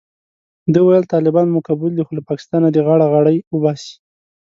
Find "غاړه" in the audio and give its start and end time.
2.87-3.05